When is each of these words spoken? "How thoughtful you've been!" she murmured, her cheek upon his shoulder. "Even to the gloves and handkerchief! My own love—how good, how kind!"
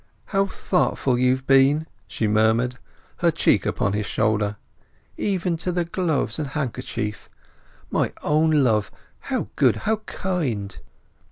"How 0.25 0.47
thoughtful 0.47 1.19
you've 1.19 1.45
been!" 1.45 1.85
she 2.07 2.27
murmured, 2.27 2.79
her 3.17 3.29
cheek 3.29 3.67
upon 3.67 3.93
his 3.93 4.07
shoulder. 4.07 4.57
"Even 5.15 5.57
to 5.57 5.71
the 5.71 5.85
gloves 5.85 6.39
and 6.39 6.47
handkerchief! 6.47 7.29
My 7.91 8.11
own 8.23 8.63
love—how 8.63 9.49
good, 9.55 9.75
how 9.85 9.97
kind!" 10.07 10.79